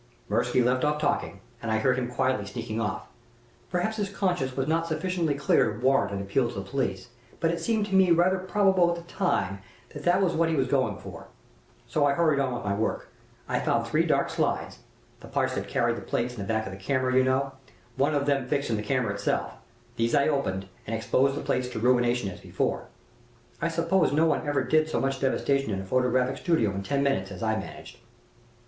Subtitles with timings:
[0.29, 3.05] "Mirsky left off talking, and I heard him quietly sneaking off.
[3.69, 7.51] Perhaps his conscience was not sufficiently clear to warrant an appeal to the police, but
[7.51, 9.59] it seemed to me rather probable at the time
[9.89, 11.27] that that was what he was going for.
[11.87, 13.09] So I hurried on with my work.
[13.47, 14.79] I found three dark slides
[15.19, 17.51] the parts that carried the plates in the back of the camera, you know
[17.95, 19.51] one of them fixed in the camera itself.
[19.97, 22.87] These I opened, and exposed the plates to ruination as before.
[23.61, 27.29] I suppose nobody ever did so much devastation in a photographic studio in ten minutes
[27.31, 27.97] as I managed.